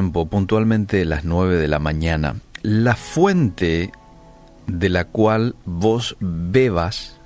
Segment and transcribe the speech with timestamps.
[0.00, 3.92] puntualmente las 9 de la mañana, la fuente
[4.66, 7.16] de la cual vos bebas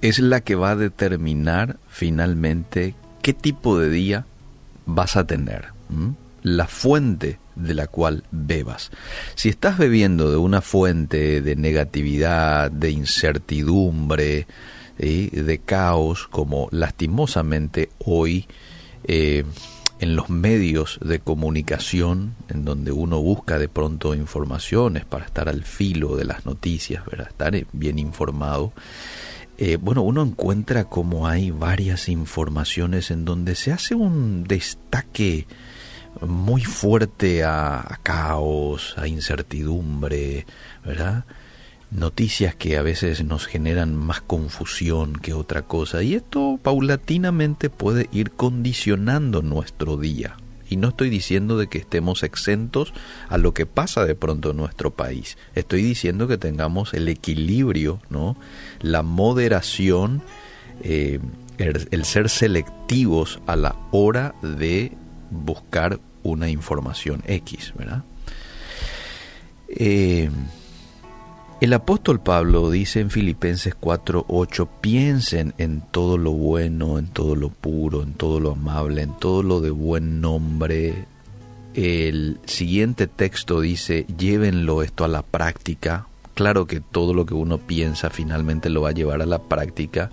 [0.00, 4.26] es la que va a determinar finalmente qué tipo de día
[4.86, 5.68] vas a tener.
[6.42, 8.90] La fuente de la cual bebas.
[9.34, 14.46] Si estás bebiendo de una fuente de negatividad, de incertidumbre,
[14.98, 18.46] de caos, como lastimosamente hoy
[19.04, 19.44] eh,
[20.00, 25.62] en los medios de comunicación, en donde uno busca de pronto informaciones para estar al
[25.62, 27.28] filo de las noticias, ¿verdad?
[27.28, 28.72] estar bien informado,
[29.58, 35.46] eh, bueno, uno encuentra como hay varias informaciones en donde se hace un destaque
[36.22, 40.46] muy fuerte a, caos, a incertidumbre,
[40.82, 41.24] ¿verdad?
[41.90, 46.02] Noticias que a veces nos generan más confusión que otra cosa.
[46.02, 50.36] Y esto paulatinamente puede ir condicionando nuestro día.
[50.68, 52.92] Y no estoy diciendo de que estemos exentos
[53.28, 55.36] a lo que pasa de pronto en nuestro país.
[55.56, 58.36] Estoy diciendo que tengamos el equilibrio, ¿no?
[58.80, 60.22] La moderación,
[60.84, 61.18] eh,
[61.58, 64.92] el ser selectivos a la hora de
[65.30, 68.04] buscar una información X, ¿verdad?
[69.68, 70.30] Eh,
[71.60, 77.50] el apóstol Pablo dice en Filipenses 4:8, piensen en todo lo bueno, en todo lo
[77.50, 81.04] puro, en todo lo amable, en todo lo de buen nombre.
[81.74, 86.06] El siguiente texto dice, llévenlo esto a la práctica.
[86.34, 90.10] Claro que todo lo que uno piensa finalmente lo va a llevar a la práctica.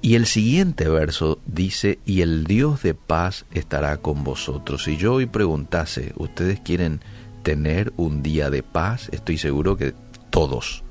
[0.00, 4.84] Y el siguiente verso dice, y el Dios de paz estará con vosotros.
[4.84, 7.00] Si yo hoy preguntase, ¿ustedes quieren
[7.42, 9.10] tener un día de paz?
[9.12, 9.92] Estoy seguro que
[10.30, 10.82] todos,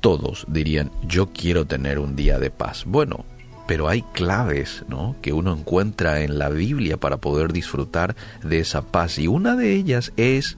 [0.00, 2.84] todos dirían, yo quiero tener un día de paz.
[2.86, 3.24] Bueno,
[3.66, 5.16] pero hay claves ¿no?
[5.20, 9.18] que uno encuentra en la Biblia para poder disfrutar de esa paz.
[9.18, 10.56] Y una de ellas es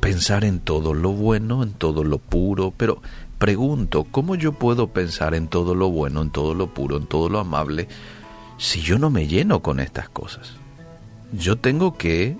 [0.00, 3.00] pensar en todo lo bueno, en todo lo puro, pero
[3.38, 7.28] pregunto, ¿cómo yo puedo pensar en todo lo bueno, en todo lo puro, en todo
[7.28, 7.88] lo amable,
[8.56, 10.54] si yo no me lleno con estas cosas?
[11.32, 12.36] Yo tengo que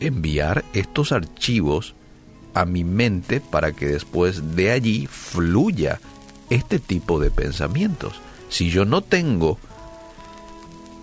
[0.00, 1.94] enviar estos archivos
[2.54, 6.00] a mi mente para que después de allí fluya
[6.50, 8.20] este tipo de pensamientos.
[8.48, 9.58] Si yo no tengo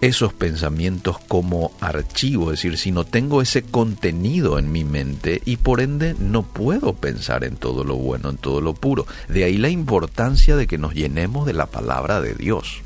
[0.01, 5.57] esos pensamientos como archivo, es decir, si no tengo ese contenido en mi mente y
[5.57, 9.05] por ende no puedo pensar en todo lo bueno, en todo lo puro.
[9.27, 12.81] De ahí la importancia de que nos llenemos de la palabra de Dios.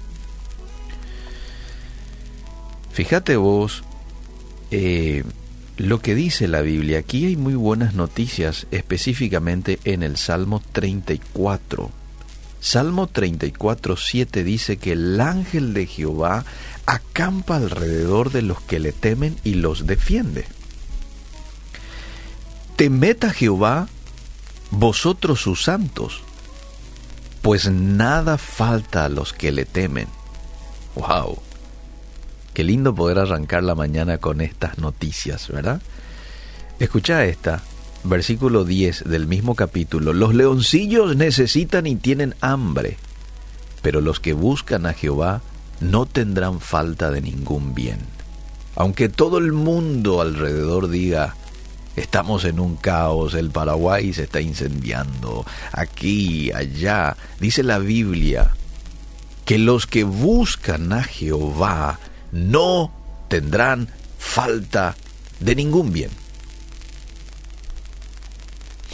[2.94, 3.84] Fíjate vos
[4.72, 5.24] eh,
[5.78, 7.00] lo que dice la Biblia.
[7.00, 11.92] Aquí hay muy buenas noticias, específicamente en el Salmo 34.
[12.60, 16.46] Salmo 34, 7 dice que el ángel de Jehová
[16.86, 20.46] acampa alrededor de los que le temen y los defiende.
[22.78, 23.88] Temed a Jehová,
[24.72, 26.22] vosotros sus santos,
[27.42, 30.08] pues nada falta a los que le temen.
[30.96, 31.40] ¡Wow!
[32.54, 35.82] Qué lindo poder arrancar la mañana con estas noticias, ¿verdad?
[36.80, 37.64] Escucha esta,
[38.04, 40.14] versículo 10 del mismo capítulo.
[40.14, 42.98] Los leoncillos necesitan y tienen hambre,
[43.82, 45.42] pero los que buscan a Jehová
[45.80, 47.98] no tendrán falta de ningún bien.
[48.76, 51.36] Aunque todo el mundo alrededor diga,
[51.96, 58.52] estamos en un caos, el Paraguay se está incendiando, aquí, allá, dice la Biblia,
[59.46, 62.00] que los que buscan a Jehová
[62.34, 62.92] no
[63.30, 64.96] tendrán falta
[65.40, 66.10] de ningún bien.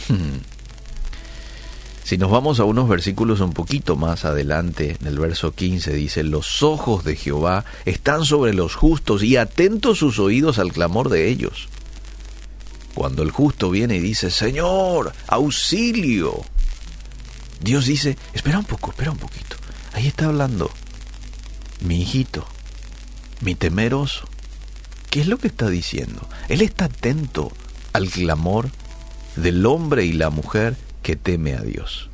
[0.08, 0.38] Hmm.
[2.04, 6.24] Si nos vamos a unos versículos un poquito más adelante, en el verso 15 dice,
[6.24, 11.28] los ojos de Jehová están sobre los justos y atentos sus oídos al clamor de
[11.28, 11.68] ellos.
[12.94, 16.40] Cuando el justo viene y dice, Señor, auxilio,
[17.60, 19.56] Dios dice, espera un poco, espera un poquito.
[19.92, 20.70] Ahí está hablando
[21.80, 22.46] mi hijito,
[23.40, 24.26] mi temeroso.
[25.10, 26.20] ¿Qué es lo que está diciendo?
[26.48, 27.52] Él está atento
[27.92, 28.68] al clamor
[29.36, 32.08] del hombre y la mujer que teme a Dios.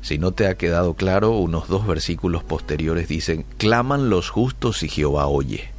[0.00, 4.88] Si no te ha quedado claro, unos dos versículos posteriores dicen, claman los justos y
[4.88, 5.70] Jehová oye.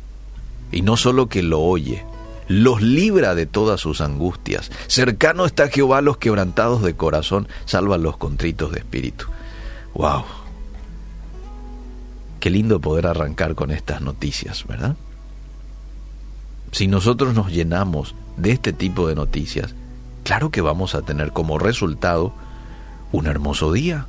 [0.72, 2.06] Y no solo que lo oye,
[2.48, 4.70] los libra de todas sus angustias.
[4.88, 9.26] Cercano está Jehová a los quebrantados de corazón, salva a los contritos de espíritu.
[9.96, 10.26] ¡Wow!
[12.40, 14.96] Qué lindo poder arrancar con estas noticias, ¿verdad?
[16.72, 19.76] Si nosotros nos llenamos de este tipo de noticias,
[20.24, 22.34] claro que vamos a tener como resultado
[23.12, 24.08] un hermoso día.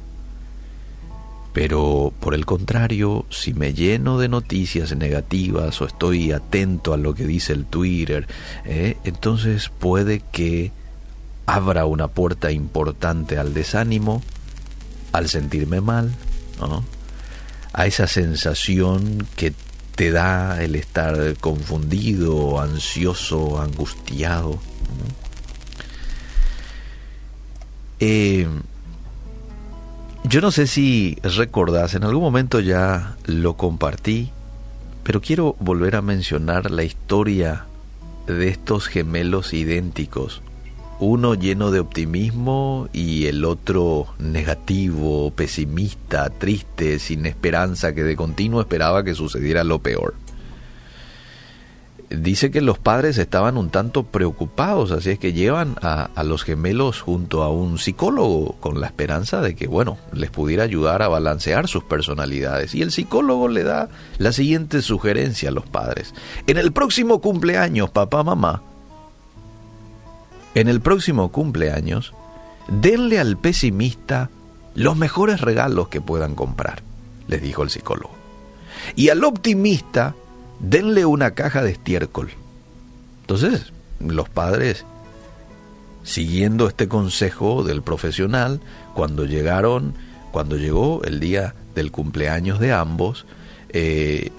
[1.53, 7.15] Pero por el contrario, si me lleno de noticias negativas o estoy atento a lo
[7.15, 8.29] que dice el Twitter,
[8.65, 10.71] eh, entonces puede que
[11.47, 14.23] abra una puerta importante al desánimo,
[15.13, 16.15] al sentirme mal,
[17.73, 19.53] a esa sensación que
[19.95, 24.59] te da el estar confundido, ansioso, angustiado.
[27.99, 28.47] Eh,
[30.25, 34.31] yo no sé si recordás, en algún momento ya lo compartí,
[35.03, 37.67] pero quiero volver a mencionar la historia
[38.27, 40.43] de estos gemelos idénticos
[41.01, 48.61] uno lleno de optimismo y el otro negativo, pesimista, triste, sin esperanza, que de continuo
[48.61, 50.15] esperaba que sucediera lo peor.
[52.11, 57.01] Dice que los padres estaban un tanto preocupados, así es que llevan a, los gemelos
[57.01, 61.69] junto a un psicólogo con la esperanza de que, bueno, les pudiera ayudar a balancear
[61.69, 62.75] sus personalidades.
[62.75, 63.89] Y el psicólogo le da
[64.19, 66.13] la siguiente sugerencia a los padres.
[66.49, 68.61] En el próximo cumpleaños, papá, mamá,
[70.55, 72.13] en el próximo cumpleaños,
[72.69, 74.31] denle al pesimista
[74.75, 76.83] los mejores regalos que puedan comprar,
[77.29, 78.15] les dijo el psicólogo.
[78.97, 80.15] Y al optimista,
[80.59, 82.31] denle una caja de estiércol.
[83.23, 84.85] Entonces, los padres,
[86.03, 88.61] siguiendo este consejo del profesional,
[88.95, 89.95] cuando llegaron,
[90.33, 93.27] cuando llegó el día del cumpleaños de ambos,
[93.71, 94.31] eh,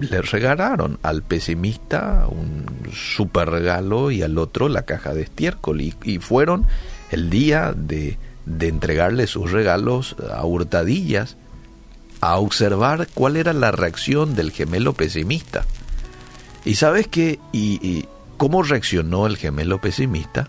[0.00, 6.18] le regalaron al pesimista un super regalo y al otro la caja de estiércol y,
[6.18, 6.66] fueron
[7.10, 11.36] el día de, de entregarle sus regalos a hurtadillas
[12.20, 15.64] a observar cuál era la reacción del gemelo pesimista.
[16.64, 17.38] ¿Y sabes qué?
[17.52, 18.06] y
[18.36, 20.48] cómo reaccionó el gemelo pesimista?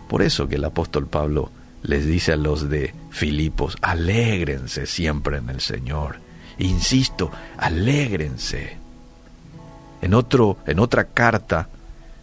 [0.09, 1.51] Por eso que el apóstol Pablo
[1.83, 6.24] les dice a los de Filipos, alégrense siempre en el Señor.
[6.59, 8.77] Insisto, alégrense.
[10.03, 11.69] En, otro, en otra carta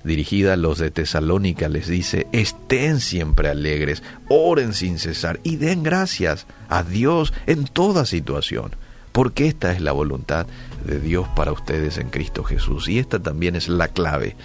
[0.04, 5.84] dirigida a los de Tesalónica les dice, estén siempre alegres, oren sin cesar y den
[5.84, 8.72] gracias a Dios en toda situación,
[9.12, 10.48] porque esta es la voluntad
[10.86, 12.88] de Dios para ustedes en Cristo Jesús.
[12.88, 14.36] Y esta también es la clave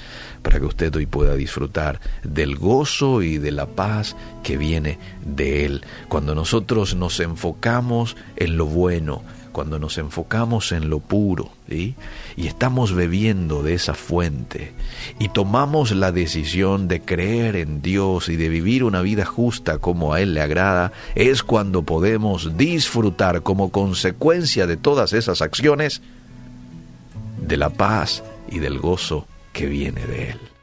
[0.43, 5.65] para que usted hoy pueda disfrutar del gozo y de la paz que viene de
[5.65, 5.85] Él.
[6.09, 9.23] Cuando nosotros nos enfocamos en lo bueno,
[9.57, 11.95] cuando nos enfocamos en lo puro y
[12.37, 14.75] estamos bebiendo de esa fuente
[15.19, 20.13] y tomamos la decisión de creer en Dios y de vivir una vida justa como
[20.13, 26.03] a Él le agrada, es cuando podemos disfrutar como consecuencia de todas esas acciones
[27.41, 30.56] de la paz y del gozo que viene de Él.